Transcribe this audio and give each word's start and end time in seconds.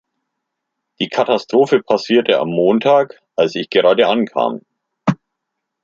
Die 0.99 1.09
Katastrophe 1.09 1.83
passierte 1.83 2.39
am 2.39 2.49
Montag, 2.49 3.21
als 3.35 3.53
ich 3.53 3.69
gerade 3.69 4.07
ankam. 4.07 4.61